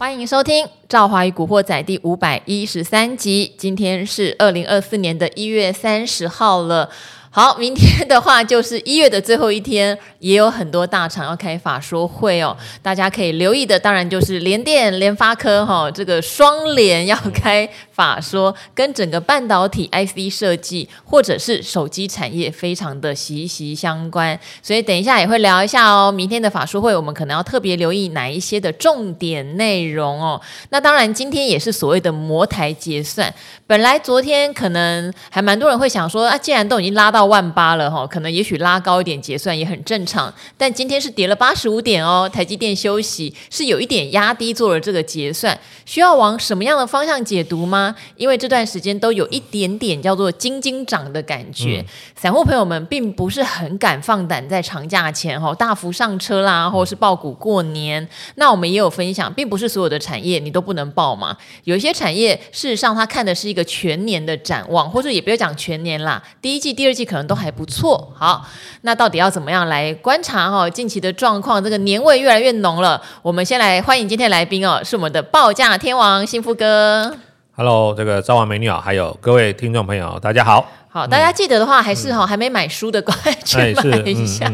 [0.00, 3.54] 欢迎收听《赵华与古惑仔》第五百一十三集。
[3.58, 6.88] 今天是二零二四年的一月三十号了。
[7.32, 12.56] 好，明天的话就是一月的最后一天，也有很多大厂要开法说会哦。
[12.82, 24.36] 大家可以留意的，当然就是联电、联发科哈、哦，这个双联要开法说，跟整个半导体 IC 设计或者是手机产业非常的息息相关。
[24.60, 26.10] 所以等一下也会聊一下哦。
[26.10, 30.40] 明天的法说会，我们可能要特别留意哪一些的重点内容哦。
[30.70, 33.32] 那当然，今天也是所谓的模台结算。
[33.68, 37.19] 本来昨天可能还蛮多人会想说啊，既然都已经拉到。
[37.20, 47.94] 到万八了哈，可能也许拉高一点结算也很正常，但今天是跌了八十五点哦，台积电休息是有一点压低做了这个结算，需要往什么样的方向解读吗？
[48.16, 58.08] 因为这段时间都有一点点叫做惊惊涨的感觉，嗯、散户朋友们并不是很敢放胆在长假前哈大幅上车啦，或者是爆股过年。
[58.36, 67.09] 那我们也有分享，并不是所有的产业你都不能报嘛，有一些产业事实上它看的是一个全年的展望，或者也不要讲全年啦，第一季、第二季。
[67.10, 68.46] 可能都还不错，好，
[68.82, 71.62] 那到底要怎么样来观察哈近期的状况？
[71.62, 73.02] 这个年味越来越浓了。
[73.20, 77.12] 我们先来欢迎今天来宾哦，是我们的报价天王幸福哥。
[77.56, 80.79] Hello，这个招王美女啊，还有各位听众朋友，大家好。
[80.92, 84.52] 好，大家记得的话，还是哈、嗯、还没买书的，赶快去买一下。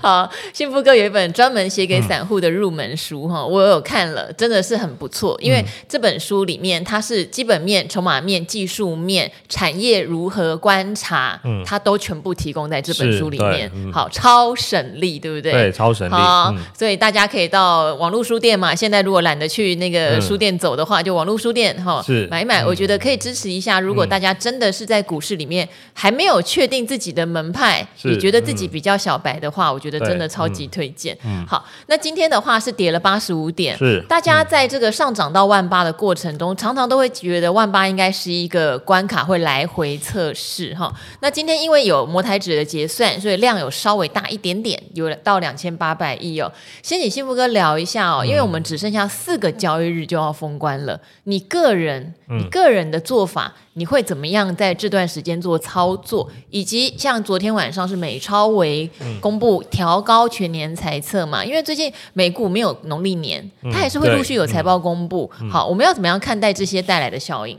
[0.00, 5.36] 好，幸福哥有一本专门写给散户的入门书哈、嗯，我有看了，真的是很不错。
[5.38, 13.70] 因为这本书里面，它是基本面、筹码面、技术面、产业如何观察，嗯，它都全部提供在这本书里面。
[13.74, 15.52] 嗯、好，超省力，对不对？
[15.52, 16.12] 对，超省力。
[16.14, 18.74] 好、嗯，所以大家可以到网络书店嘛。
[18.74, 22.64] 现在如果懒得去那个书店走的话，嗯、就网络书店哈，买一买。
[22.64, 23.78] 我觉得可以支持一下。
[23.78, 25.65] 如果大家真的是在股市里面。
[25.92, 31.16] 还没有确定自己的门派，你觉得自己比较小白的话，嗯、我觉得真的超级推荐。
[31.24, 40.92] 嗯，好，那今天的话是跌了八十五点，是大家在这个上涨到万八的过程中，常常都会觉得万八应该是一个关卡，会来回测试哈。
[41.20, 46.52] 那今天因为有摩台指的结算，所以量有稍微大一点点，有到两千八百亿哦。
[46.82, 53.54] 先请幸福哥聊一下哦，因为我们只剩下四个交易日就要封关了，你个人，你个人的做法。
[53.78, 56.26] 你会怎么样在这段时间做操作？
[56.48, 61.44] 以及像昨天晚上是美超为公布调高全年财测嘛？
[61.44, 65.30] 因为最近美股没有农历年，它还是会陆续有财报公布。
[65.50, 67.58] 好，我们要怎么样看待这些带来的效应？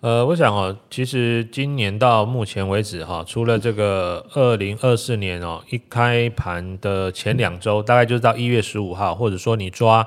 [0.00, 10.04] 呃，我想哦，其实今年到目前为止哈，除了这个二零二四年哦，一开盘的前两周，大概就是到一月十五号，或者说你抓。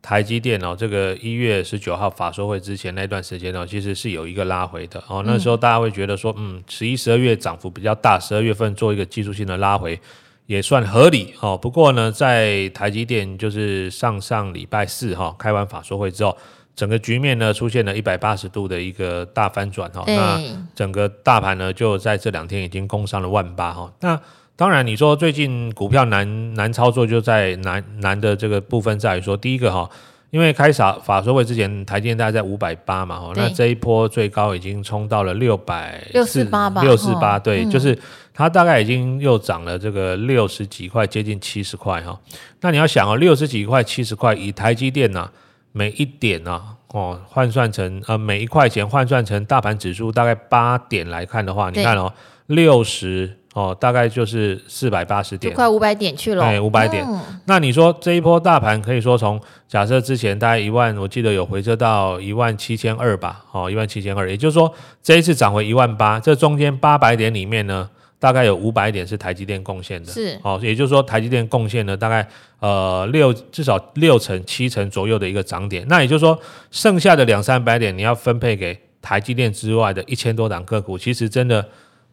[0.00, 5.22] 台积电哦，这个一月十九号法说会之前那段时间哦，其实是有一个拉回的哦。
[5.26, 10.00] 那时候大家会觉得说，嗯，十一、十二月涨幅比较大，十二月份做一个技术性的拉回
[10.46, 11.58] 也算合理哦。
[11.58, 16.34] 不过呢，在台积电就是上上礼拜四哈开完法说会之后，
[16.74, 20.04] 整个局面呢出现了一百八十度的一个大翻转哈。
[20.06, 20.40] 那
[20.74, 23.92] 整个大盘呢就在这两天已经攻上了万八哈。
[24.00, 24.18] 那
[24.58, 29.88] 当然，你说最近股票难难操作，就在难难的这个部分在于说，第一个哈，
[30.30, 37.96] 因为开法法说会之前，台积电大概在五百八嘛，哈，那这一波最高已经冲到了六百六四八吧，六四八，对，嗯、就是
[38.34, 42.18] 它大概已经又涨了这个六十几块，接近七十块哈。
[42.60, 45.30] 那你要想哦，六十几块、七十块，以台积电呐，
[45.70, 52.12] 每一点呐，哦，换算成呃每一块钱换算成大盘指数大概八点来看的话，你看哦，
[52.46, 53.37] 六十。
[53.54, 56.44] 哦，大概就是四百八十点，快五百点去了。
[56.44, 57.04] 对，五百点。
[57.08, 57.18] 嗯。
[57.46, 63.44] 那你说这一波大盘可以说从假设之前大概一万，我记得有回撤到一万七千二吧。
[63.50, 64.72] 哦，一万七千二，也就是说
[65.02, 67.88] 这一次涨回一万八，这中间八百点里面呢，
[68.20, 70.12] 大概有五百点是台积电贡献的。
[70.12, 70.38] 是。
[70.44, 72.28] 哦，也就是说台积电贡献了大概
[72.60, 75.84] 呃六至少六成七成左右的一个涨点。
[75.88, 76.38] 那也就是说
[76.70, 81.66] 剩下的两三百点你要分配给台积电之外的一千多档个股，其实真的。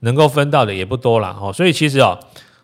[0.05, 2.17] 能够分到的也不多了哈，所以其实哦，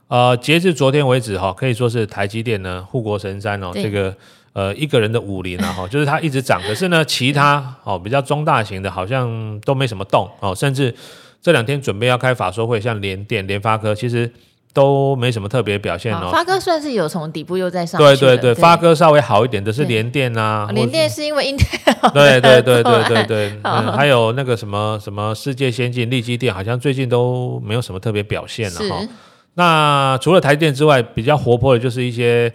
[0.07, 4.15] 呃，截至昨天为止哈，可以说是台积电呢护国神山哦，这个
[4.53, 10.95] 呃一个人的武林啊哈，就是它一直涨，可是呢 其他哦比较中大型的好像都没什么动哦，甚至
[11.41, 14.31] 这两天准备要开法说会，像联电、联发科，其实。
[14.73, 16.29] 都没什么特别表现哦。
[16.31, 18.05] 发哥算是有从底部又再上去。
[18.05, 20.69] 对对对，发哥稍微好一点的是联电啊。
[20.73, 22.11] 联电是因为 Intel。
[22.11, 29.07] 对对对对对对， 嗯，还有那个什么什么世界先进、力基电，好像最近都没有什么特别表现了哈。
[29.55, 32.53] 那除了台电之外，比较活泼的就是一些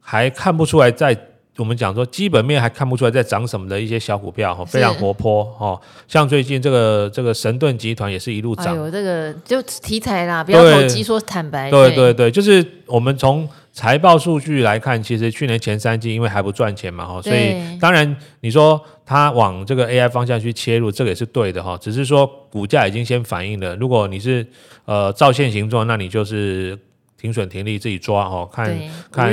[0.00, 1.16] 还看不出来在。
[1.58, 5.78] 我们讲说基本面还看不出来在涨什么的一些小股票哈，非常活泼哈，
[6.08, 8.74] 像最近这个这个神盾集团也是一路涨。
[8.74, 11.70] 有、哎、这个就题材啦，不要投机说坦白。
[11.70, 21.76] 对对对，对，就是我们从财报数据来看，其实去年前三季因为还不赚钱嘛，哈，所以当然你说它往这个 AI 方向去切入，这个也是对的哈。
[21.78, 24.46] 只是说股价已经先反映了，如果你是
[24.86, 26.78] 呃照线型做，那你就是
[27.22, 28.66] 停损停利自己抓哦，看
[29.12, 29.30] 看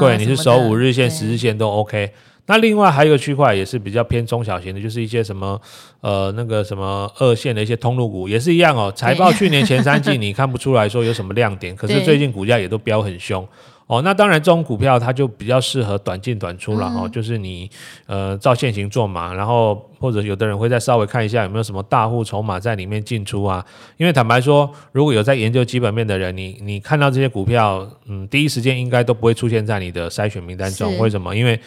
[0.00, 2.10] 对，你是守五日线、十日线都 OK。
[2.46, 5.60] 那另外还有一个区块也是比较偏中小型的，就是一些什么
[6.00, 8.90] 呃那个什么二线的一些通路股也是一样哦。
[8.96, 13.46] 财报去年前三季你看不出来说有什么亮点， 可是最近股价也都飙很凶
[13.86, 14.02] 哦。
[14.02, 17.70] 那当然这种股票它就比较适合短进短出了哦，就是你
[18.06, 23.64] 呃照现行做嘛，然后或者有的人会再稍微看一下有没有什么大户筹码在里面进出啊。
[23.96, 30.98] 因为坦白说，如果有在研究基本面的人，你你看到这些股票，嗯，第一时间应该都不会出现在你的筛选名单中。
[30.98, 31.34] 为什么？
[31.34, 31.58] 因为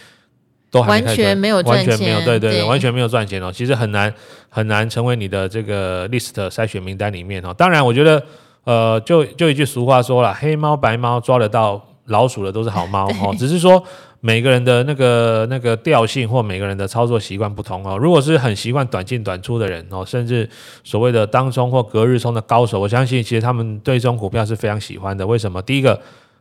[0.72, 3.52] 都还完全没有赚钱，完全没有，对对对，完全没有赚钱哦。
[3.52, 4.14] 其实很难
[4.50, 7.52] 很难成为你的这个 list 筛选名单里面哦。
[7.58, 8.24] 当然，我觉得
[8.66, 13.34] 呃，就就一句俗话说了，黑猫白猫抓得到老鼠的都是好猫 哦。
[13.40, 13.84] 只是说
[14.20, 17.98] 每个人的那个那个调性或每个人的操作习惯不同哦。
[17.98, 20.50] 如果是很习惯短进短出的人哦，甚至
[20.84, 25.26] 所谓的当冲或隔日冲的高手，我相信其实他们对这种股票是非常喜欢的。
[25.26, 25.62] 为什么？
[25.62, 26.00] 第一个，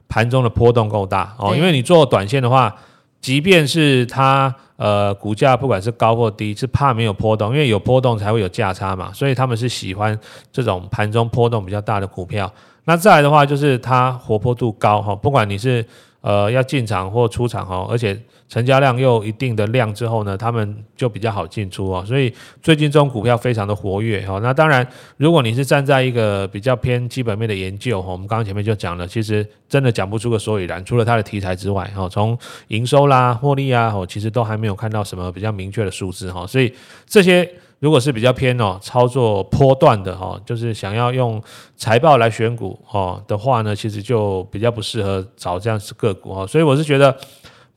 [0.09, 2.75] 盘中的波动够大哦，因为你做短线的话。
[3.20, 10.17] 即便是它呃股价不管是高或低，是怕没有波动，因为有波动才会有价差嘛，所以他们是喜欢
[10.53, 12.50] 这种盘中波动比较大的股票。
[12.88, 15.85] 那再来的话就是它活泼度高哈，不管你是
[16.23, 18.19] 呃要进场或出场哈，而且。
[18.49, 22.32] 成交量又一定的量之后呢，他们就比较好进出哦，所以
[22.62, 24.40] 最近这种股票非常的活跃哈。
[24.43, 24.88] 那当然，
[25.19, 32.38] 如果你是站在一个比较偏基本面的研究哈，我们刚刚前面就讲了，其实真的讲不出个所以然，除了它的题材之外哈，从
[32.69, 36.46] 营收啦、获利啊，哦，其实都还没有看到什么比较明确的数字哈。
[36.46, 36.75] 所以
[37.06, 37.46] 这些
[37.80, 41.42] 如果是比较偏哦操作波段的哈，就是想要用
[41.76, 46.46] 财报来选股哦的话呢，其实就比较不适合找这样子个股哈。
[46.46, 47.16] 所以我是觉得。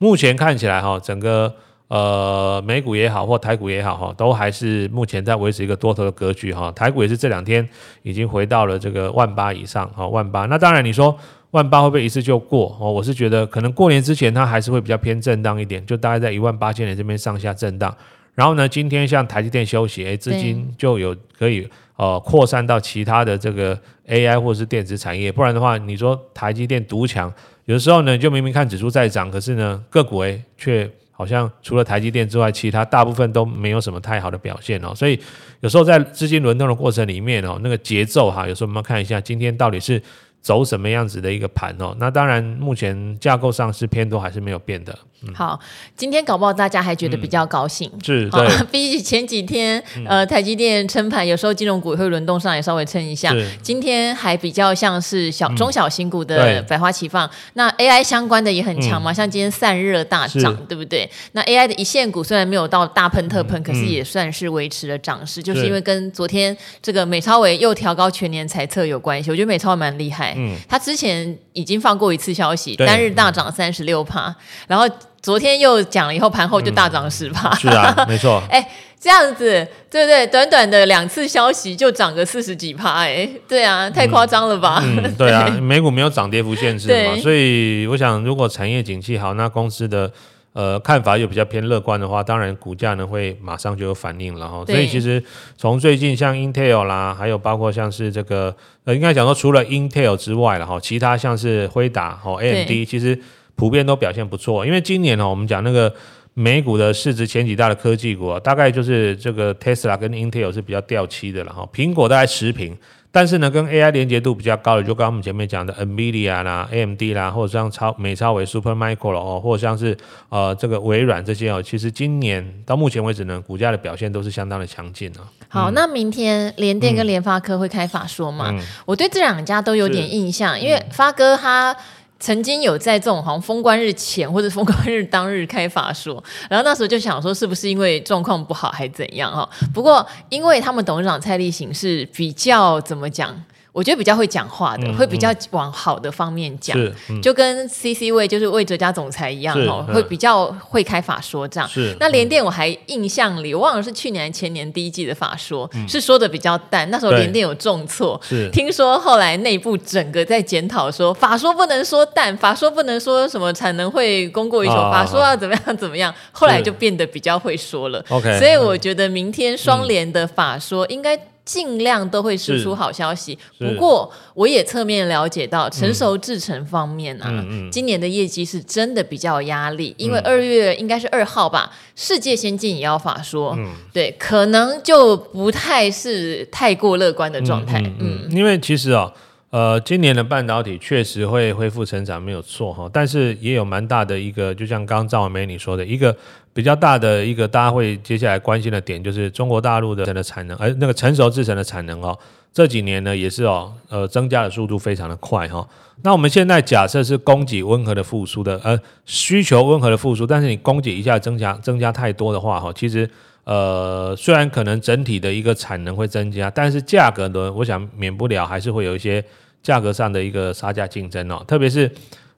[0.04, 1.54] 目前看起来哈，整个
[1.88, 6.72] 呃美股也好或台股也好哈，都还是目前在维持一个多头的格局哈。
[6.72, 7.70] 台股也是这两天
[8.02, 10.48] 已经回到了这个万八以上哈，万八。
[10.48, 11.16] 那当然你说
[11.52, 12.92] 万八会不会一次就过哦？
[12.92, 17.96] 我是觉得可能过年之前它还是会比较偏震荡一点，就大概在一万八千点这边上下震荡。
[18.34, 27.32] 然后呢，今天像台积电休息，诶，资金就有可以呃扩散到其他的这个 AI 或者是电子产业，不然的话，你说台积电独强。
[27.66, 34.94] 有的时候呢，就明明看指数在涨，可是呢，个股诶却好像除了台积电之外，其他大部分都没有什么太好的表现哦。
[34.96, 35.20] 所以
[35.60, 40.02] 有时候在资金轮动的过程里面哦，那个节奏哈，有时候我们要看一下今天到底是。
[40.44, 41.96] 走什么样子的一个盘哦？
[42.00, 44.98] 那当然，目前架构上是偏多还是没有变的。
[45.28, 45.60] 嗯、好，
[45.96, 48.48] 今天搞不好大家还觉得比较高兴，嗯、是对。
[48.72, 53.34] 比起前几天，呃，台积电撑盘，有时候金融股也会轮动上也稍微撑一下。
[53.62, 57.28] 今天还比较像是小中小型股的百花齐放。
[57.28, 61.10] 嗯、那 AI 相关的也很强嘛，嗯、像今天散热大涨，对不对？
[61.34, 69.30] 那 AI 的一线股虽然没有到大喷特喷，嗯、可是也算是维持了涨势，嗯、就是因为跟昨天这个美超伟又调高全年财测有关系。
[69.30, 70.34] 我觉得美超微蛮厉害。
[70.38, 74.34] 嗯，他之前已经放过一次消息，单日大涨三十六趴，
[74.68, 74.86] 然后
[75.22, 77.54] 昨天又讲了以后，盘后就大涨十趴。
[77.56, 78.42] 是啊， 没错。
[78.50, 78.68] 哎，
[79.00, 80.26] 这样子对不对？
[80.28, 84.82] 短短的两次消息就涨个四十几趴，哎，对啊，太夸张了吧？
[84.84, 90.12] 嗯， 对啊，美股没有涨跌幅限制嘛，所以我想，如果产业景气好，那公司的。
[90.54, 94.66] 呃，看法又比较偏乐观的话，当然股价呢会马上就有反应了哈。
[94.66, 95.24] 所以其实
[95.56, 103.18] 从最近像 Intel 啦，还有包括像是这个呃，应该讲说除了 Intel 之外了哈，其他像是辉达哦、AMD，其实
[103.62, 104.66] 普遍都表现不错。
[104.66, 105.94] 因为今年呢，我们讲那个
[106.34, 111.70] 美股的市值前几大的科技股啊，大概就是这个 Tesla 跟 Intel 是比较掉漆的了哈。
[111.72, 112.76] 苹果大概持平。
[113.14, 119.96] 但是呢，跟 AI 连接度比较高的，就刚刚我们前面讲的 NVIDIA 啦、AMD 啦，或者像超美超微 Supermicro 哦，或者像是
[120.30, 125.28] 呃这个微软这些哦，其实今年到目前为止呢，股价的表现都是相当的强劲啊。
[125.50, 128.48] 好，嗯、那明天联电跟联发科会开法说吗？
[128.54, 131.76] 嗯、我对这两家都有点印象，因为发哥他。
[132.22, 139.50] 曾经有在这种好像封关日前或者封关日当日开法说， 然后那时候就想说是不是因为状况不好还怎样哈？
[139.74, 143.36] 不过因为他们董事长蔡立行是比较怎么讲？
[143.74, 146.78] 我觉得比较会讲话的，嗯、会比较往好的方面讲，
[147.10, 151.70] 嗯、就跟 C C 位就是魏哲家总裁一样哦，是会比较会开法说这样。
[151.70, 156.90] 是那联电我还印象里，我忘了是去年前年第一季的法说，嗯、是说的比较淡。
[156.92, 158.50] 那时候联电有重挫，是。
[158.52, 168.04] 听说后来内部整个在检讨说，法说不能说淡，法说不能说什么产能会供过于求，哦、法说要怎么样怎么样，后来就变得比较会说了。
[168.10, 171.18] OK，所以我觉得明天双联的法说应该。
[171.52, 173.38] 尽量都会输出好消息。
[173.60, 187.84] 不过我也侧面了解到，成熟制程方面啊，嗯嗯、今年的业绩是真的比较有压力，因为二月应该是二号吧，世界先进也要法说，嗯、对，可能就不太是太过乐观的状态。
[188.00, 189.14] 嗯，因为其实啊、哦。
[189.52, 196.16] 呃，今年的半导体确实会恢复成长，没有错哈，但是也有蛮大的一个，就像刚刚张婉梅你说的一个
[196.54, 202.18] 比较大的一个，大家会接下来关心的点，就是中国大陆的的产能，而、那个成熟制程的产能哦，
[202.54, 205.68] 这几年呢也是哦，呃，增加的速度非常的快哈。
[206.04, 213.10] 那我们现在假设是供给温和的复苏的，呃，需求温和的复苏，但是你供给一下增加增加太多的话哈，其实。
[213.44, 219.24] 呃，虽然可能整体的一个产能会增加，但是价格呢，我想免不了还是会有一些
[219.64, 221.44] 价格上的一个杀价竞争哦。
[221.48, 221.92] 特别是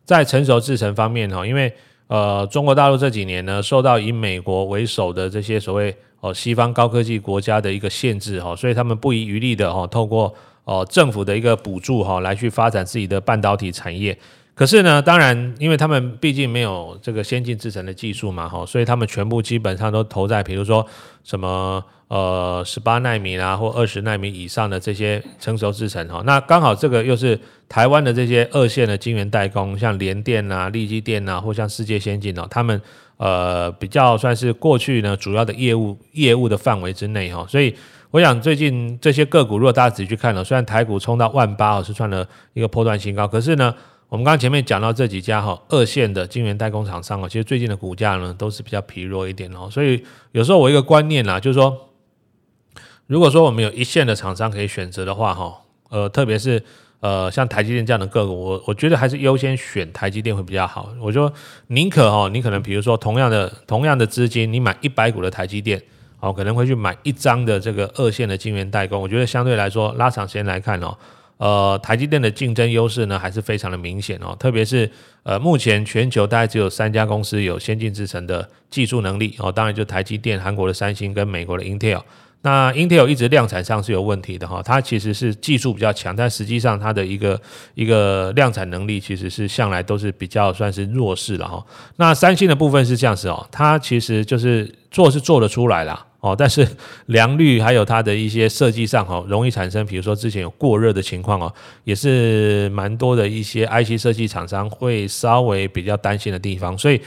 [0.05, 1.71] 在成熟制程方面哈，因为
[2.07, 10.33] 呃，中国大陆这几年呢，受到以美国为首的这些所谓哦西方高科技国家的一个限制哈，所以他们不遗余力的哈，透过
[10.63, 14.17] 哦政府的一个补助哈，来去发展自己的半导体产业。
[14.55, 20.85] 可是呢，当然，因为他们毕竟没有这个先进制程的技术嘛，哈，所以他们全部基本上都投在，比如说
[21.23, 26.21] 什么呃十八奈米啦，或二十奈米以上的这些成熟制程哈。
[26.23, 32.79] 那刚好这个又是台湾的这些二线的晶圆代工，像联电啊、力积电啊，或像世界先进哦，他们
[33.17, 37.43] 呃比较算是过去呢主要的业务业务的范围之内哈。
[37.49, 37.75] 所以
[38.11, 43.73] 我想最近这些个股，如果大家仔细去看了，虽然台股冲到万八哦，是创了一个波段新高，可是呢。
[44.13, 51.89] 我们刚前面讲到这几家哈二线的晶圆代工厂商哦，其实最近的股价呢都是比较疲弱一点哦，所以有时候我一个观念啦，就是说，
[53.07, 56.63] 如果说我们有一线的厂商可以选择的话哈，呃，特别是
[56.99, 60.93] 呃像台积电这样的个股，我我觉得还是优先选台积电会比较好。
[61.01, 61.33] 我就
[61.69, 65.81] 宁可哈，你可能比如说同样的同样的资金，你买一百股的台积电，
[66.19, 70.95] 哦，可能会去买一张的这个二线的晶圆代工，我觉得相对来说拉长时间来看哦。
[71.43, 74.33] 呃，台积电的竞争优势呢，还是非常的明显哦。
[74.39, 74.89] 特别是
[75.23, 79.51] 呃，目前全球大概只有三家公司有先进制程的技术能力哦。
[79.51, 82.01] 当然，就台积电、韩国的三星跟美国的 Intel。
[82.43, 87.41] 那 Intel 一直量产上是有问题的哈，它其实是技术比较强，但实际上它的一个
[87.73, 91.61] 一个量产能力其实是向来都是比较算是弱势了哈。
[91.97, 96.05] 那三星的部分是这样子哦，它其实就是做是做得出来啦。
[96.23, 96.65] 哦，但是
[97.07, 101.53] 良率还有它的一些设计上哈，容易产生，比如说之前有过热的情况哦，
[101.83, 106.77] 也是蛮多的一些 IC 设计厂商会稍微比较担心的地方。
[106.77, 107.01] 所以，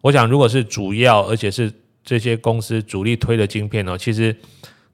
[0.00, 1.70] 我想如果是主要，而且是
[2.02, 4.34] 这些公司主力推的晶片哦，其实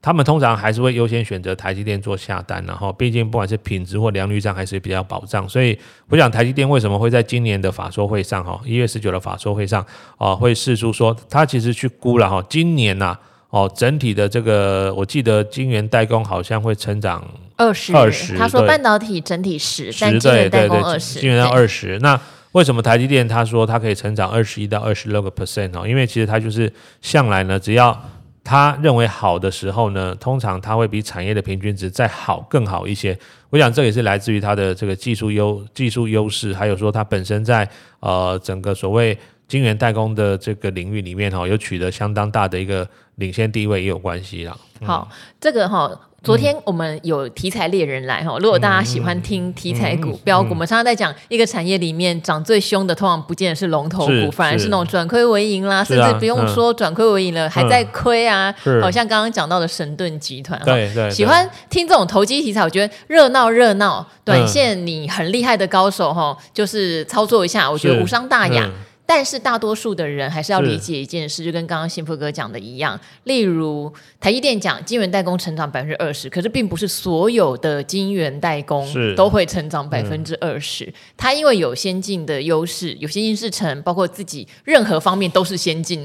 [0.03, 5.49] 他们通常还是会优先选择台积电做下单，然后毕竟不管是品质或良率上还是比较保障。
[5.49, 13.17] 所以，我想台积电为什么会在今年的法说会上哈，一月十九的法说会上啊，会试出说他其实去估了哈，今年呐。
[13.51, 17.27] 哦，整体的这个，我记得晶圆代工好像会成长
[17.57, 18.37] 二十二十。
[18.37, 21.99] 他说半导体整体十，但晶圆代工二十，晶圆代工二十。
[22.01, 22.21] 那
[22.53, 25.89] 为什么台积电他说它可以成长二十一到二十六个 percent 哦？
[25.89, 27.99] 因为其实它就是向来呢，只要
[28.45, 33.19] 他认为好的时候呢，通常它会比产业的平均值再好更好一些。
[33.49, 37.67] 我想这也是来自于它的这个技术优技术优势，还有说它本身在
[38.01, 39.17] 呃整个所谓。
[39.49, 42.87] 晶圆代工的这个领域里面哈，有取得相当大的一个
[43.19, 44.57] 领先地位也有关系啦。
[44.81, 45.09] 嗯、好，
[45.41, 45.91] 这个哈，
[46.23, 58.55] 昨天我们有题材猎人来哈，嗯、如果大家喜欢听题材股、嗯、标股，嗯、我们常常在讲一个产业里面涨最凶的，通常不见得是龙头股，反而是那种转亏为盈啦，甚至不用说转亏为盈了，嗯、还在亏啊。
[58.81, 68.71] 好像刚刚讲到的神盾集团，对对，喜欢听这种投机题材，我觉得热闹热闹，短线你很厉害的高手哈，就是操作一下，我觉得无伤大雅。
[69.11, 73.01] 但是大多数的人还是要理解一件事，就跟刚刚幸福哥讲的一样。
[73.25, 78.87] 例如台积电讲晶圆代工成长百分之二十，可是并不是所有的晶圆代工
[79.17, 80.85] 都会成长百分之二十。
[80.85, 86.05] 嗯、它因为有先进的优势，有先进制程，包括自己任何方面都是先进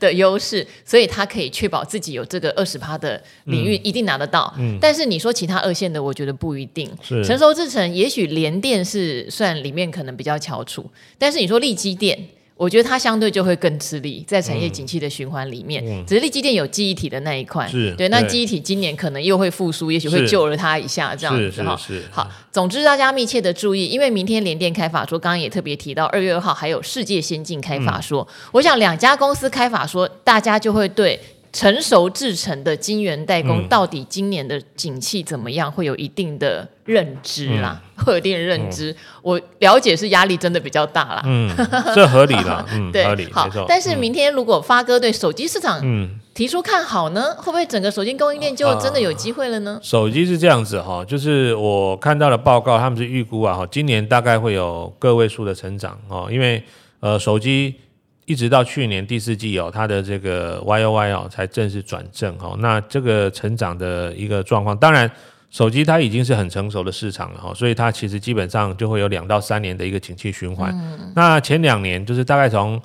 [0.00, 4.52] 的 优势，所以它可以确保自己有这个二十趴的领域一定拿得到。
[4.58, 6.90] 嗯嗯、但是你说其他二线的，我觉得不一定。
[7.02, 10.84] 是成熟制程，也许联电是算里面可能比较翘楚，
[11.16, 12.18] 但是你说力基电。
[12.56, 16.02] 我觉得它相对就会更吃力，在产业景气的循环里面，嗯。
[16.02, 21.78] 嗯、只是力积电有记忆体的那一块，是对，那记忆体今年可能又会复苏，也许会救了它一下，这样子哈。
[22.10, 31.18] 好，总之大家密切的注意，因为明天联电开法说，刚刚也特别提到，二月二号还有世界先进开法说，嗯、我想两家公司开法说，大家就会对。
[31.52, 35.70] 成熟制成的晶圆代工到底今年的景气怎么样？
[35.70, 38.90] 会有一定的认知啦，嗯、会有一定的认知。
[38.90, 41.22] 嗯、我了解是压力真的比较大啦。
[41.26, 41.50] 嗯，
[41.94, 42.64] 这合理啦。
[42.72, 43.30] 嗯，对，合理。
[43.30, 46.18] 好，但是明天如果发哥对手机市场，嗯。
[46.34, 47.34] 提出看好呢？
[47.36, 49.78] 会不会整个手机供应链就真的有机会了呢？
[49.78, 56.64] 啊、手机是这样子哈，就是我看到的报告，他们是预估啊哈，今年大概会有个位数的成长哦，因为
[57.00, 57.74] 呃手机
[58.24, 65.10] 一直到去年第四季哦，它的这个 Y O Y 哦才正式转正哦，那这个成长的一个状况，当然
[65.50, 70.70] 手机它已经是很成熟的市场了哈，所以它其实基本上就会有两到三年的一个景气循环。
[70.72, 72.80] 嗯、那前两年就是大概从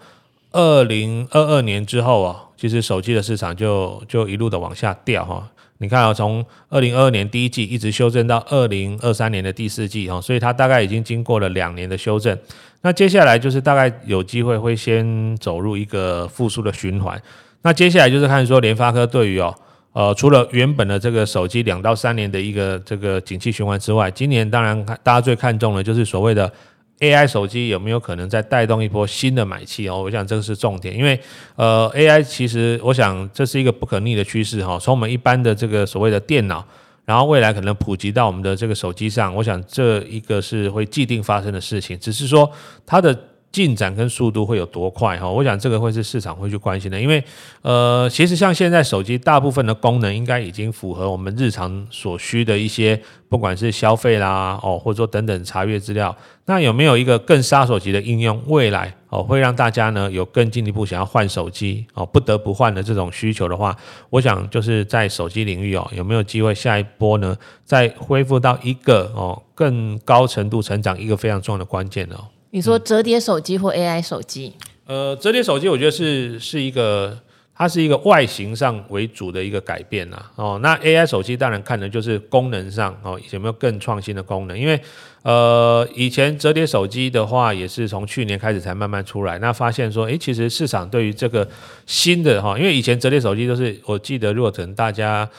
[0.51, 2.43] 二零二二年之后啊。
[2.59, 5.47] 其实手机的市场就就一路的往下掉哈，
[5.79, 12.37] 你看啊，从二零二二年第一季一直修正到二零二三年的第四季哈，所以它大概已经经过了两年的修正。
[12.81, 17.21] 那接下来就是大概有机会会先走入一个复苏的循环。
[17.61, 19.53] 那接下来就是看说联发科对于哦
[19.93, 26.51] 呃除了原本的这个手机两到三年的一个这个景气循环之外，今年当然大家最看重的就是所谓的。
[26.99, 30.01] AI 手机有没有可能再带动一波新的买气哦？
[30.01, 31.19] 我想这个是重点，因为
[31.55, 34.79] 呃，AI 其实我想这是一个不可逆的趋势哈。
[34.79, 36.65] 从我们一般的这个所谓的电脑，
[37.05, 42.51] 然后未来可能普及到我们的这个手机上，我想这一个是会既定发生的事情，只是说
[42.85, 43.17] 它的。
[43.57, 45.27] 进展跟速度会有多快哈？
[45.27, 47.23] 我想这个会是市场会去关心的，因为
[47.63, 58.39] 呃，其实像现在手机大部分的功能应该已经符合我们日常所需的一些，不管是消费啦哦，或者说等等查阅资料，那有没有一个更杀手级的应用？
[58.45, 63.75] 未来哦，会让大家呢有更进一步想要换手机哦，不得不换的这种需求的话，
[64.11, 67.35] 我想就是在手机领域哦，有没有机会下一波呢，
[67.65, 72.36] 再恢复到一个哦更高程度成长，一个非常重要的关键哦。
[72.51, 74.53] 你说折叠手机或 AI 手机？
[74.85, 77.17] 呃，折叠手机我觉得是是一个，
[77.53, 80.25] 它是一个外形上为主的一个改变呐。
[80.35, 84.57] 哦，那 AI 手机当然看的就是功能上哦，有没有更创新的功能？
[84.57, 84.79] 因为
[85.23, 89.37] 呃，以前折叠手机的话，也是从去年开始才慢慢出来。
[89.39, 91.45] 那发现说，诶，其实市场对于这个
[91.85, 95.29] 新的哈，因为以前折叠手机都是，我记得如果可能大家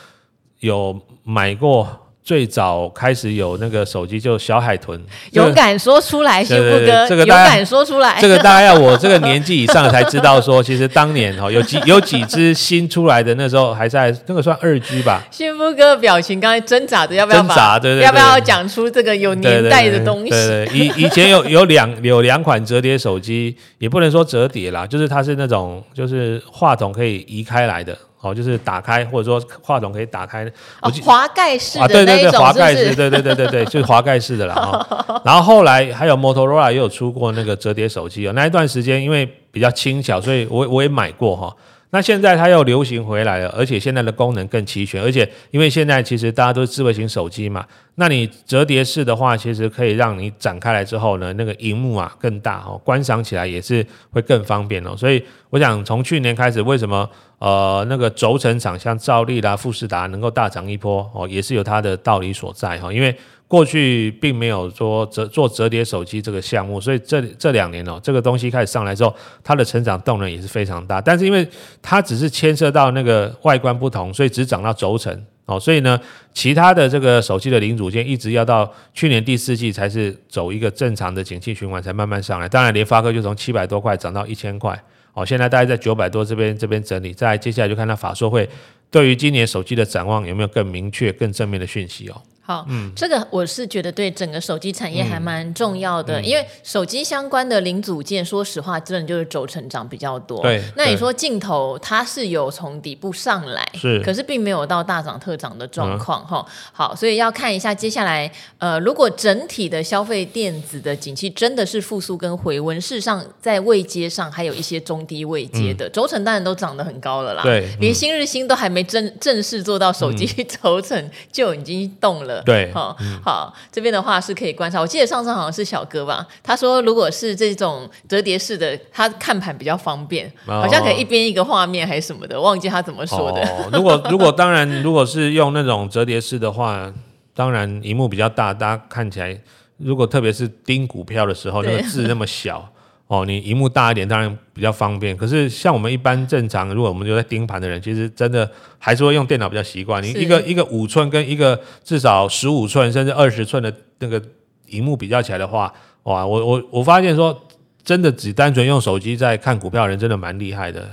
[0.60, 2.04] 有买过。
[2.28, 5.00] 最早开始有那个手机就小海豚，
[5.32, 15.26] 勇敢说出来，幸福哥，这个勇敢说出来，这个大概要我这个年纪以上才知道说，其实当年哈有几 有几只新出来的那时候还在那个算二 G 吧。
[15.30, 20.28] 幸福哥表情刚才挣扎着要不要挣扎，对对，要不要讲出这个有年代的东西？
[20.28, 27.96] 对对，以以前有有两有两款折叠手机，也不能说折叠啦，就是它是那种就是话筒可以移开来的。
[28.20, 30.44] 哦，就是打开，或者说话筒可以打开，
[30.80, 34.54] 哦，滑盖式的啊，对对对，滑盖式，对对对对对，就是滑盖式的啦。
[34.54, 41.46] 哈、 然后后来还有 Motorola 也有出过那个折叠手机哦，那一段时间因为比较轻巧，所以我我也买过哈。
[41.46, 41.56] 哦
[41.90, 54.94] 那现在它又流行回来了，而且现在的功能更齐全，而且因为现在其实大家都是智慧型手机嘛，那你折叠式的话，其实可以让你展开来之后呢，那个荧幕啊更大哦，观赏起来也是会更方便哦。
[54.96, 63.16] 所以我想从去年开始，为什么呃那个轴承厂像兆利啦、富士达能够大涨一波哦，也是有它的道理所在哈，因为。
[63.48, 71.00] 过去并没有说折做折叠手机这个项目，所以这这两年哦，这个东西开始上来之后，它的成长动能也是非常大。
[71.00, 71.48] 但是因为
[71.80, 75.98] 它只是牵涉到那个外观不同，所以只涨到轴承哦，所以呢，
[76.34, 82.46] 其他的这个手机的零组件一直要到去年第四季才是走一个正常的景气循环，才慢慢上来。
[82.46, 84.78] 当然，联发科就从七百多块涨到一千块
[85.14, 87.14] 哦，现在大概在九百多这边这边整理。
[87.14, 88.46] 再接下来就看它法说会
[88.90, 92.20] 对于今年手机的展望有没有更明确、更正面的讯息哦。
[92.48, 100.40] 好，嗯，这个我是觉得对整个手机产业还蛮重要的，嗯嗯、因为手机相关的零组件，说实话，真的就是轴承长比较多。
[100.40, 106.52] 对，那你说镜头它是有从底部上来，是，可是并没有到大涨特涨的状况哈、嗯。
[106.72, 117.42] 好，所以要看一下接下来，呃，如果整体的消费电子的景气真的是复苏跟回温，事实上在位阶上还有一些中低位阶的轴承当然都涨得很高了啦。
[117.42, 120.24] 对，连新日新都还没正正式做到手机
[120.62, 122.37] 轴承就已经动了。
[122.44, 124.80] 对，好，好，这边的话是可以观察。
[124.80, 133.40] 我记得上次好像是小哥吧，他说如果是这种折叠式的，他看盘比较方便，哦、好像可以一边一个画面还是什么的，忘记他怎么说的。
[133.42, 136.92] 哦、如果如果当然，如果是用那种折叠式的话，
[137.34, 139.40] 当然荧幕比较大，大家看起来，
[139.76, 142.68] 如果特别是盯股票的时候，那个字那么小。
[143.08, 150.02] 哦，你荧幕大一点当然比较方便，可是像我们一般正常，如果我们就在盯盘的人，其实真的还是会用电脑比较习惯。
[150.02, 154.22] 你一个一个五寸跟一个至少十五寸甚至二十寸的那个
[154.66, 157.46] 荧幕比较起来的话，哇，我我我发现说，
[157.82, 160.86] 真的只单纯用手机在看股票的人，真的蛮厉害的。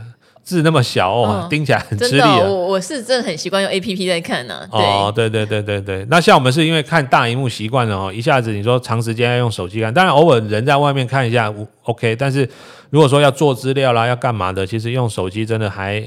[0.45, 2.21] 字那么小哦，盯起来很吃力。
[2.21, 4.65] 我我是真的很习惯用 A P P 在看呢。
[4.71, 6.05] 哦，对对对对对。
[6.07, 11.51] 那像我们是因为看大荧幕习惯了哦，一下子你说长时间要用手机看，当然偶尔人在外面看一下
[11.83, 12.15] ，OK。
[12.15, 12.47] 但是
[12.91, 16.03] 如果说要做资料啦，要干嘛的，其实用手机真的还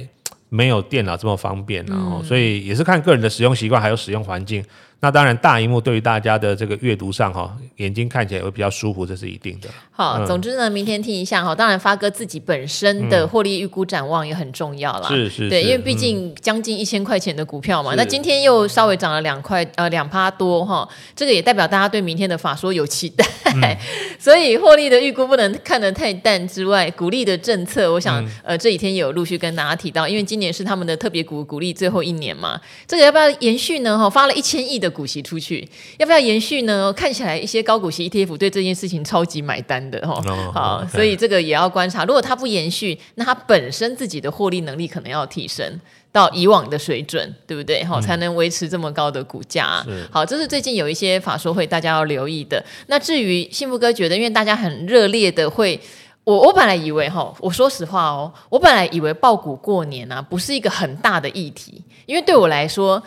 [0.48, 4.64] 没有电脑这么方便，然后所以也是看个人的使用习惯，还有使用环境。
[5.00, 9.68] 那当然，大荧幕对于大家的这个阅读上哈，眼睛看起来会比较舒服，这是一定的。
[9.92, 11.54] 好，嗯、总之呢，明天听一下哈。
[11.54, 15.08] 当然，发哥自己本身的获利预估展望也很重要啦。
[15.08, 23.24] 是是，对，因为毕竟将近一千块钱的股票嘛，嗯、那今天又稍微涨了两块呃两趴多哈，这个也代表大家对明天的法说有期待。
[23.54, 23.76] 嗯、
[24.18, 33.96] 所以获利的预估不能看得太淡之外，鼓励的政策，我想、嗯、呃这几天也有陆续跟大家提到，因为今年是他们的特别股鼓励最后一年嘛，这个要不要延续呢？
[33.96, 35.68] 哈，发了一千亿的股息出去。
[35.98, 36.92] 要不要延续呢？
[36.92, 40.14] 看起来一些高股息 ETF 对这件事情超级买单的哈。
[40.14, 42.04] Oh, 好.所以这个也要观察。
[42.04, 47.84] 如果它不延续，那它本身自己的获利能力可能要提升到以往的水准，对不对？
[47.84, 49.84] 好，才能维持这么高的股价。
[49.86, 52.64] 嗯、好，这是最近有一些法说会大家要留意的。
[52.86, 55.78] 那至于幸福哥觉得，因为大家很热烈的会，
[56.24, 63.02] 我我本来以为哈，我说实话哦，我本来以为爆股过年啊不是一个很大的议题，因为对我来说。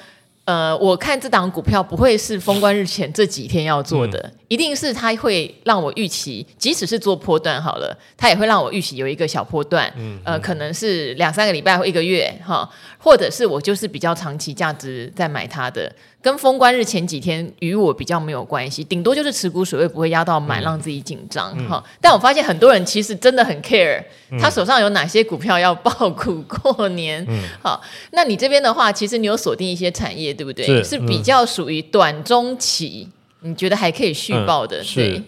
[0.46, 15.94] 呃，我看这档股票不会是封关日前这几天要做的，嗯、一定是它会让我预期，即使是做波段好了，它也会让我预期有一个小波段，嗯，呃，可能是两三个礼拜或一个月哈，或者是我就是比较长期价值在买它的。
[16.22, 21.84] 跟封关日前几天与我比较没有关系，顶多就是持股水位不会压到满，让自己紧张哈。
[21.84, 27.26] 嗯、但我发现很多人其实真的很 care，、嗯、他手上有哪些股票要爆股 过年。
[27.28, 27.82] 嗯、好，
[28.12, 30.66] 那你这边的话，其实你有锁定一些产业，对不对？
[30.66, 33.10] 是，是比较属于短中期，
[33.42, 34.84] 嗯、你觉得还可以续报的。
[34.84, 35.24] 是，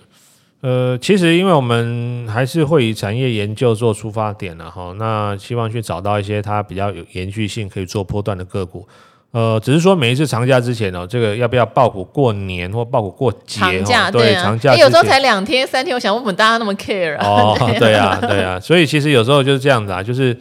[0.62, 8.88] 呃，其实因为我们还是会以产业研究做出发点了哈，那希望去找到一些它比较有延续性，可以做波段的个股。
[9.34, 13.60] 呃，只是说每一次长假之前哦，这个要不要报股过年或报股过节？
[13.60, 17.26] 长假对，长假、欸、有时候才两天三天，我想问问大家那么 care 啊？
[17.26, 20.38] 哦，对啊， 对啊，所以其实有时候就是这样子啊，就是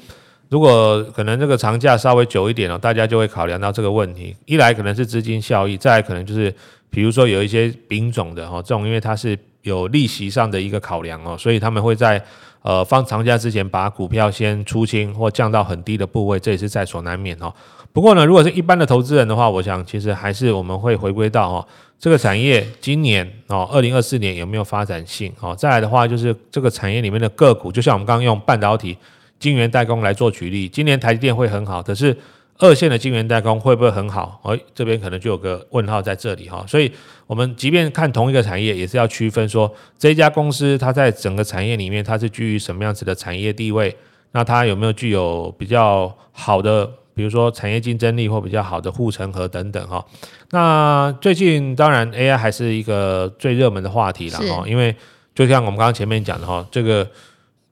[0.50, 4.37] 如果可能这个长假稍微久一点哦，大家就会考量到这个问题。
[4.44, 6.55] 一来可能是资金效益，再来可能就是
[6.90, 12.22] 比如说有一些丙种的哈，这种因为它是有利息上的一个考量哦，所以他们会在
[12.62, 17.53] 呃放长假之前把股票先出清或降到很低的部位，这也是在所难免哦。
[17.92, 21.66] 不过呢，如果是一般的投资人的话，我想其实还是我们会回归到哦，
[21.98, 25.55] 这个产业今年哦，二零二四年有没有发展性哦？
[25.55, 28.96] 再来的话就是这个产业里面的个股，就像我们刚刚用半导体
[29.38, 32.16] 晶圆代工来做举例，今年台积电会很好，可是
[32.59, 34.41] 二线的晶圆代工会不会很好？
[34.45, 36.65] 哎，这边可能就有个问号在这里哈。
[36.69, 36.93] 所以
[37.27, 43.97] 我们即便看同一个产业，也是要区分说这一家公司它在整个产业里面它是居于什么样子的产业地位，
[44.31, 46.88] 那它有没有具有比较好的？
[47.15, 50.05] 比如说产业竞争力或比较好的护城河等等哈，
[50.51, 54.95] 那最近当然 AI 还是一个最热门的话题了哈，是因为
[55.35, 57.09] 就像我们刚刚前面讲的哈，这个。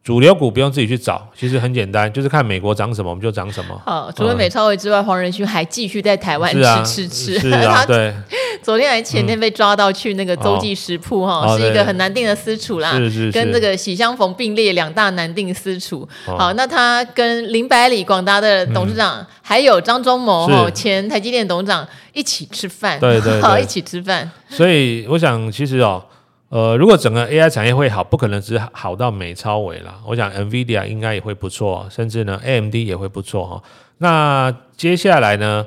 [0.02, 3.78] 主流股不用自己去找，其实很简单，就是看美国涨什么，我们就涨什么。
[3.84, 6.50] 好，除了美超微之外，黄仁勋还继续在台湾
[6.84, 7.50] 吃吃吃。
[7.50, 8.14] 啊， 对。
[8.62, 12.92] 昨天还前天被抓到去那个洲际食铺哈，是一个很难定的私厨啦。
[12.92, 13.32] 是是是。
[13.32, 16.08] 跟这个喜相逢并列两大难定私厨。
[16.24, 22.98] 好，那他跟林百里广达的董事长，还有张忠谋哈前台积电董事长一起吃饭。
[22.98, 23.38] 对对。
[23.42, 24.30] 好，一起吃饭。
[24.48, 26.02] 所以我想，其实哦。
[26.50, 29.98] 呃，如果整个 AI 产业会好，不可能只好到美超伟啦。
[30.06, 33.62] 我想 NVIDIA 应该也会不错，甚至呢 AMD 也会不错哈。
[33.98, 35.66] 那接下来呢，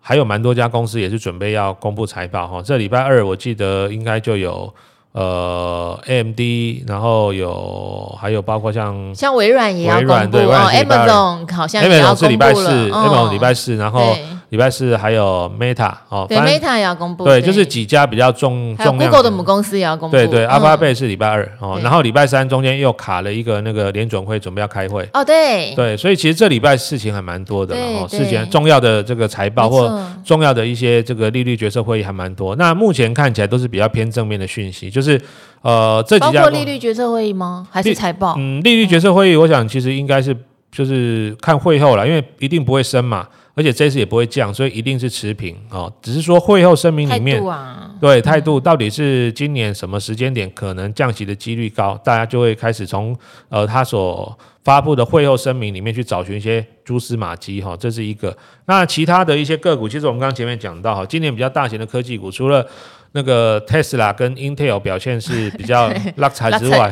[0.00, 2.60] 还有蛮多家公司也是准备要公布财报哈。
[2.60, 4.74] 这礼拜二我记得应该就有。
[5.14, 6.40] 呃，AMD，
[6.88, 12.26] 然后有还有包括像像微软也要公布哦，Amazon 好像也要公布了。
[12.26, 14.16] Amazon 是礼拜四，Amazon 礼拜四，然后
[14.48, 17.24] 礼拜四还有 Meta 哦，对，Meta 也要公布。
[17.24, 19.08] 对，就是几家比较重重量。
[19.08, 20.16] Google 的母公司也要公布。
[20.16, 25.08] 对对，Alphabet 是礼拜二哦，然后礼拜三中间又卡了一个那个联准会准备要开会。
[25.12, 25.72] 哦，对。
[25.76, 32.56] 对，所以其实这礼拜事情还蛮多的哦，事情重要的这个财报或重要的一些这个利率决策会议还蛮多。
[32.56, 35.03] 那目前看起来都是比较偏正面的讯息，就是。
[35.62, 37.66] 呃，这几家包括利率决策会议吗？
[37.70, 38.34] 还是财报？
[38.38, 40.36] 嗯，利率决策会议，我想其实应该是
[40.70, 45.90] 就是看会后了，因为一定不会升嘛，而且这次也不会降，所以一定是持平哦。
[46.02, 53.16] 只是说会后声明里面，态度啊，对态度到底是今年什么时间点可能降息的几率高，大家就会开始从
[53.48, 58.36] 呃他所发布的会后声明里面去找寻一些蛛丝马迹哈，这是一个。
[58.66, 62.66] 那其他的一些个股，其实我们刚刚前面讲到哈，今年比较大型的科技股，除了
[63.16, 66.90] 那个 Tesla 跟 Intel 表现是比较 拉差之外，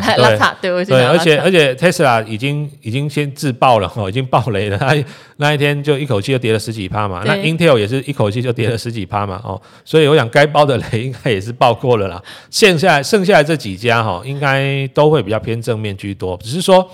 [0.62, 0.84] 对。
[0.84, 4.94] 对，而且而且 Tesla 已经已经先自爆了哦，已经爆雷了，它
[5.38, 16.88] 那一天就一口气就跌了十几趴嘛，那 Intel 也是一口气就跌了十几趴嘛哦，所以我想该爆的雷应该也是爆过了啦，剩下剩下来这几家哈，应该都会比较偏正面居多，只是说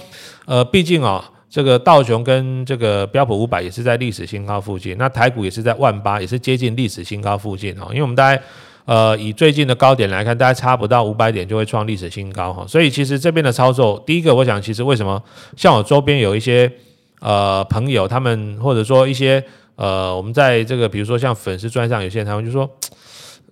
[0.46, 1.22] 呃，毕竟哦。
[1.50, 7.86] 这个道琼跟这个标普五百也是在历史新高附近，那台股也是在万八，也是接近历史新高附近哦。
[7.88, 8.40] 因为我们大概
[8.88, 12.66] 呃以最近的高点来看，大概差不到五百点就会创历史新高哈。
[12.66, 15.22] 所以其实这边的操作，第一个我想，其实为什么
[15.59, 16.72] 像我周边有一些
[17.20, 19.44] 呃朋友，他们或者说一些
[19.77, 22.68] 呃我们在这个比如说像粉丝专上有些人他们就说。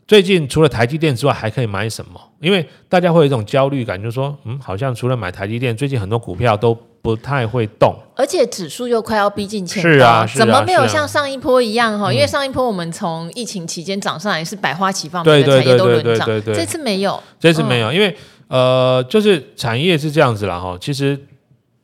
[0.08, 2.12] 最近除了台积电之外，还可以买什么？
[2.38, 6.72] 因为大家会有一种焦虑感，就是说，嗯，好像除了买台积电，最近很多股票都
[7.06, 12.08] 不太会动，而且指数又快要逼近前高，是啊，是啊，怎么没有像上一波一样哈？
[12.08, 18.16] 啊、因为上一波我们从疫情期间涨上来是百花齐放，每个产业都轮涨，这次没有，这次没有，因为
[18.48, 20.76] 呃，就是产业是这样子了哈。
[20.80, 21.16] 其实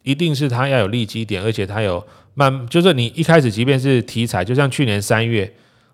[0.03, 2.05] 一定是它要有利基点，而且它有
[2.35, 5.53] 慢，就是你一开始即便是题材，就像去年三月。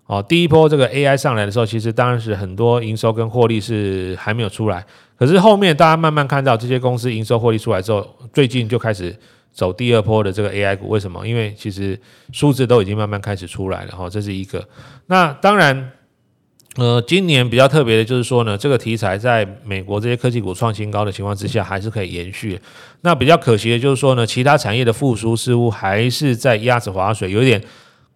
[0.09, 4.83] 哦，第一波这个 AI 上来的时候，其实当然是很多营收跟获利是还没有出来，
[5.15, 9.15] 可是后面大家慢慢看到这些公司营收获利出来之后，最近就开始
[9.51, 10.89] 走第二波的这个 AI 股。
[10.89, 11.27] 为什么？
[11.27, 11.95] 因为其实
[12.31, 14.67] 数字都已经慢慢开始出来了哈，这是一个。
[15.05, 15.91] 那当然，
[16.77, 22.59] 呃，今年比较特别的就是说呢，这个题材在美国这些科技股创新高的情况之下，还是可以延续。
[23.01, 27.61] 那比较可惜的就是说呢，其他产业的复苏似乎还是在鸭子划水，有点。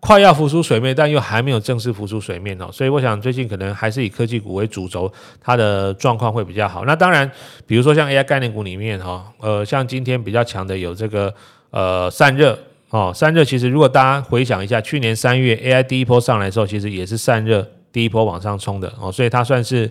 [0.06, 6.84] 快要浮出水面，但又还没有正式浮出水面哦，所以我想最近可能还是以科技股为主轴，它的状况会比较好。
[6.84, 7.32] 那当然，
[7.66, 11.34] 比如说像 AI 概念股里面哈，呃，像今天比较强的有这个
[11.72, 19.90] 呃散热哦，散热其实如果大家回想一下，去年三月 AI 第一波上来的时候，其实也是散热第一波往上冲的哦，所以它算是。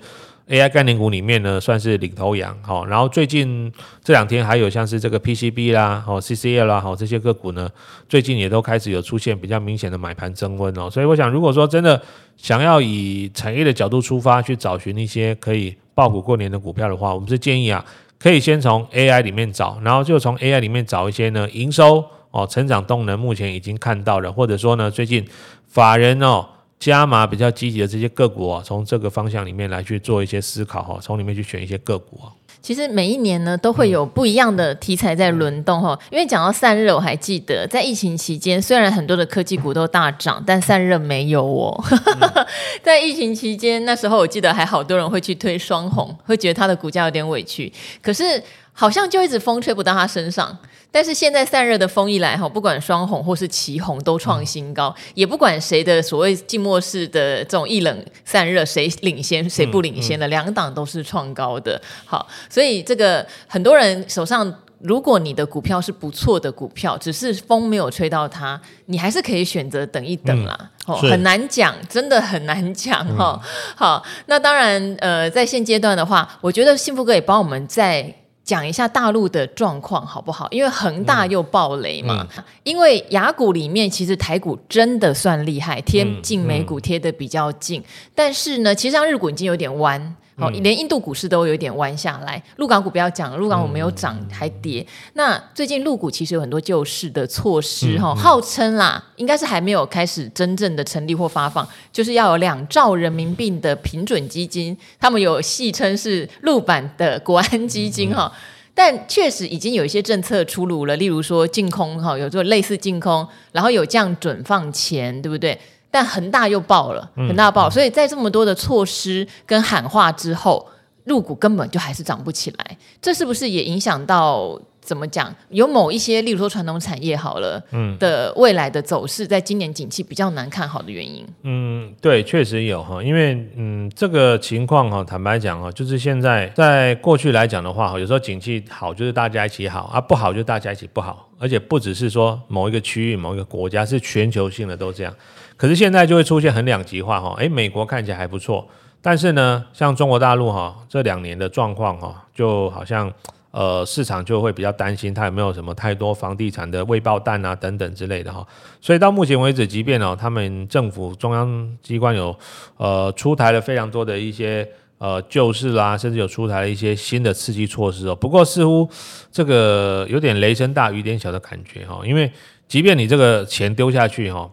[0.48, 7.70] AI 概念股里面呢，算是领头羊，好，然后最近这两天还有像是这个 PCB 啦，哦，CCL 啦，好，这些个股呢，
[8.08, 12.02] 最近也都开始有出现比较明显的买盘增温哦，所以我想，如果说真的
[12.36, 17.82] 想要以产业的角度出发去找寻一些可以爆股过年的股票的话，我们是建议啊，
[18.18, 25.24] 可以先从 AI 里面找，然后就从 AI 里面找一些呢营收哦，成长动能目前已经看到了，或者说呢最近
[25.68, 26.46] 法人哦。
[26.82, 32.34] 加码比较积极的这些个股啊，从这个方向里面来去做一些思考哈，从里面去选一些个股啊。
[32.60, 35.96] 其实每一年呢，都会有不一样的题材在轮动哈。
[36.10, 41.84] 因为讲到散热，我还记得在疫情期间，虽然很多的科技股都大涨，但散热没有哦。
[42.82, 48.42] 在疫情期间，那时候我记得还好多人会去推双红，会觉得它的股价有点委屈，可是
[48.72, 50.58] 好像就一直风吹不到它身上。
[50.92, 61.80] 但是现在散热的风一来哈，不管双红或是奇红都创新高，嗯、也不管谁的所谓静默式的这种一冷散热谁领先谁不领先的，两、档都是创高的。
[62.04, 70.70] 好，所以这个很多人手上，如果你的股票是不错的股票，只是风没有吹到它，你还是可以选择等一等啦。
[70.84, 73.50] 哦、嗯，很难讲，真的很难讲哈、嗯。
[73.74, 78.14] 好，那当然呃，在现阶段的话，我觉得幸福哥也帮我们在。
[78.52, 80.46] 讲一下大陆的状况好不好？
[80.50, 82.20] 因为恒大又爆雷嘛。
[82.20, 87.82] 嗯嗯、因为雅股里面其实台股真的算厉害，贴近美股贴的比较近。
[88.14, 90.16] 但是呢，其实像日股已经有点弯。
[90.42, 92.42] 好，连印度股市都有点弯下来。
[92.56, 94.84] 陆港股不要讲了，陆港股没有涨还跌。
[95.12, 108.32] 那最近陆股其实有很多救市的措施哈，号称啦，应该是还没有开始真正的成立或发放，就是要有两兆人民币的平准基金，他们有戏称是陆版的国安基金哈。
[108.74, 115.58] 但确实已经有一些政策出炉了，例如说净空哈，有做类似净空，然后有降准放钱，对不对？
[115.92, 120.66] 但恒大又爆了，恒大爆了，嗯、所以在这么多的措施跟喊话之后，
[121.04, 122.78] 入股根本就还是涨不起来。
[123.02, 125.32] 这是不是也影响到怎么讲？
[125.50, 131.24] 有某一些，例如说传统产业好了，嗯，的未来的走势，在今年景气比较难看好的原因？
[131.44, 145.14] 嗯，对，确实有哈，因为嗯，这个情况哈，坦白讲哈，就是现在在过去来讲的话哈，有时候景气好就是大家一起好啊，不好就大家一起不好，而且不只是说某一个区域、某一个国家，是全球性的都这样。
[145.56, 148.66] 可是现在就会出现很两极化哈，诶，美国看起来还不错，
[149.00, 153.12] 但是呢，像中国大陆哈这两年的状况哈，就好像
[153.52, 158.44] 呃市场就会比较担心它有没有什么太多房地产的未爆弹啊等等之类的哈，
[158.80, 162.36] 所以到目前为止，即便哦他们政府中央机关有
[162.76, 168.88] 呃出台了非常多的一些呃救市啦，甚至有出台了一些新的刺激措施哦，不过似乎
[169.30, 172.32] 这个有点雷声大雨点小的感觉哈，因为
[172.66, 174.50] 即便你这个钱丢下去哈。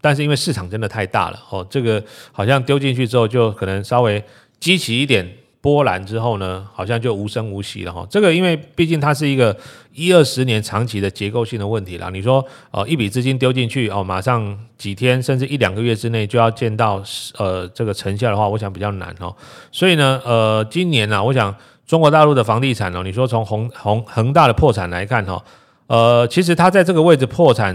[0.00, 4.22] 但是因为市场真的太大了哦，这个好像丢进去之后就可能稍微
[4.60, 5.28] 激起一点
[5.60, 8.06] 波澜之后呢，好像就无声无息了哈。
[8.08, 9.56] 这个因为毕竟它是一个
[9.92, 12.08] 一二十年长期的结构性的问题啦。
[12.10, 17.02] 你说呃一笔资金丢进去哦，马上几天甚至一两个月之内就要见到
[17.38, 19.34] 呃这个成效的话，我想比较难哦。
[19.72, 21.54] 所以呢呃今年呢、啊，我想
[21.86, 25.42] 中国大陆的房地产哦，你说从宏宏恒大的破产来看哈。
[25.88, 27.74] 呃，其实它在这个位置破产，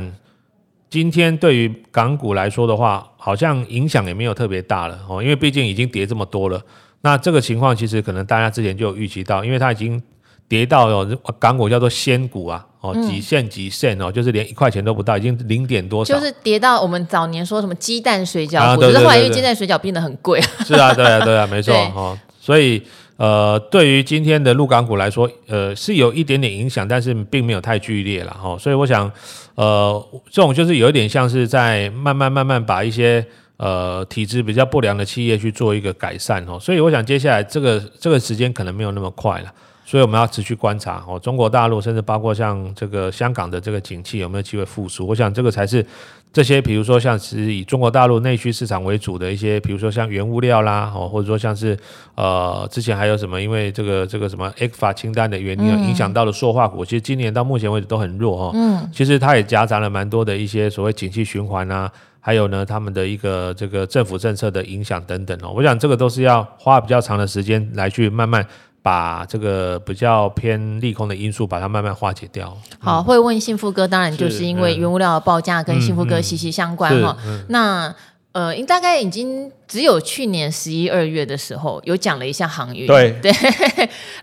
[0.88, 6.62] 今天对于港股来说的话，好像影响也没有特别大了哦，因为毕竟已经跌这么多了。
[7.04, 10.02] 那这个情况其实可能大家之前就有预期到，因为它已经
[10.48, 11.06] 跌到有
[11.38, 20.42] 港股叫做仙股啊，哦，几线几线哦，就是连一块钱都不到，已经零点多少，就是跌到我们早年说什么鸡蛋水饺股，啊、只是后来因为鸡蛋水饺变得很贵。
[20.66, 22.82] 是啊，对啊，对啊，没错哦，所以。
[23.16, 28.58] 呃，对于今天的陆港股来说，呃，是有一点点影响，但是并没有太剧烈了哈、哦。
[28.60, 29.10] 所以我想，
[29.54, 33.24] 呃，这种就是有一点像是在慢慢慢慢把一些
[33.58, 36.60] 呃体质比较不良的企业去做一个改善哦。
[36.60, 39.54] 所以我想接下来这个这个时间可能没有那么快了，
[39.86, 41.20] 所以我们要持续观察哦。
[41.20, 45.08] 中国大陆甚至包括像这个香港的这个景气有没有机会复苏？
[45.08, 45.86] 我想这个才是。
[46.34, 51.78] 这些，比如说像是以中国大陆内需市场为主的一些，比如说像原物料啦，哦，或者说像是
[52.16, 58.52] 呃，之前还有什么，因为这个这个什么 ECFA 清单的原因，影响到了塑化股，其实今年到目前为止都很弱哦。
[58.56, 65.54] 嗯，其实它也夹杂了蛮多的一些所谓景气循环啊，还有呢，他们的一个这个政府政策的影响等等哦。
[65.56, 68.44] 我想这个都是要花比较长的时间来去慢慢。
[68.84, 72.56] 把这个比较偏利空的因素，把它慢慢化解掉。
[72.78, 77.18] 好，会问幸福哥，当然就是因为原物料的报价跟幸福哥息息相关哈。
[77.48, 77.96] 那
[78.34, 83.32] 呃，大概已经只有去年十一二月的时候有讲了一下航运，对 对。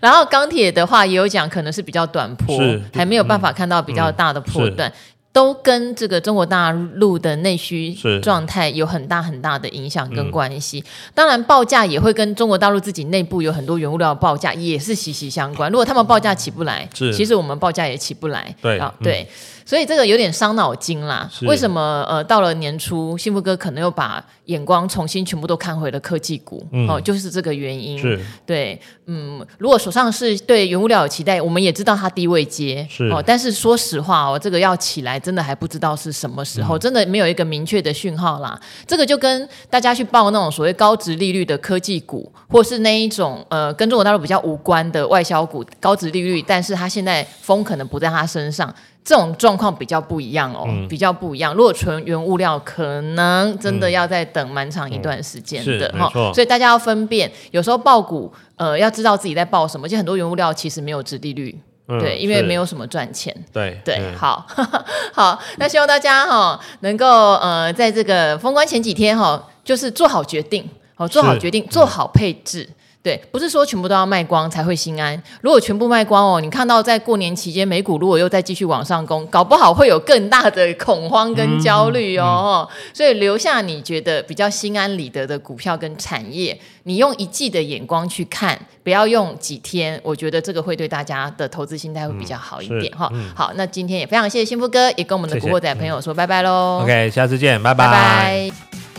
[0.01, 2.59] 然后钢铁的话也有讲，可能是比较短波，
[2.93, 4.91] 还没有办法看到比较大的破段。
[5.33, 10.79] 都跟这个中国大陆的内需状态有很大很大的影响跟关系。
[10.79, 10.83] 嗯、
[11.15, 15.71] 当然，报价也会跟中国大陆自己内部有很多原物料报价也是息息相关。
[15.71, 18.53] 如果他们报价起不来，其实我们报价也起不来。
[18.61, 19.21] 对啊，对。
[19.21, 19.27] 嗯
[19.65, 21.29] 所以这个有点伤脑筋啦。
[21.43, 26.65] 为什么呃到了年初，幸福哥可能又把眼光重新全部都看回了科技股？
[26.71, 27.97] 嗯、哦，就是这个原因。
[27.97, 32.85] 是，对，嗯，如果手上是对原物料有期待，我们也知道它低位接。
[32.89, 38.59] 是哦，但是说实话哦，这个要起来真的还不知道是什么时候，嗯、真的没有一个明确的讯号啦。
[38.85, 48.73] 这个就跟大家去报那种所谓高值利率的科技股，或是那一种呃跟中国大陆比较无关的外销股，高值利率，但是它现在风可能不在它身上。
[49.03, 51.53] 这种状况比较不一样哦，嗯、比较不一样。
[51.55, 56.31] 如果纯原物料，可能真的要再等蛮长一段时间的哈、嗯哦。
[56.33, 59.87] 所以大家要分辨，有时候爆股，呃，要知道自己在爆什么。
[59.87, 63.35] 而且很多原物料其实没有殖利率，嗯、对，因为没有什么赚钱。
[63.51, 64.45] 对对，好，
[65.11, 72.69] 好，那希望大家哈、哦、能够呃，在这个封关前几天哈、哦，就是做好决定，哦，做好决定，做好配置。
[73.03, 75.19] 对，不是说全部都要卖光才会心安。
[75.41, 82.69] 如果全部卖光哦，你看到在过年期间美股如果又再继续往上攻，搞不好会有更大的恐慌跟焦虑哦。
[82.69, 89.99] 嗯嗯、所以留下你觉得比较心安理得的股票跟产业，你用一季的眼光去看，不要用几天。
[90.03, 93.09] 我觉得这个会对大家的投资心态会比较好一点哈。
[93.13, 96.81] 嗯、好，那今天也非常谢谢幸福哥，也跟我们的古惑仔朋友说拜拜喽。
[96.83, 97.87] OK，下次见，拜拜。
[97.87, 98.90] 拜拜。